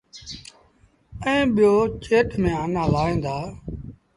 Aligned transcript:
ائيٚݩ 1.25 1.51
ٻيٚ 1.55 1.89
چيٽ 2.03 2.29
ميݩ 2.41 2.57
آنآ 2.63 2.83
لآوهيݩ 2.91 3.21
دآ۔ 3.23 3.35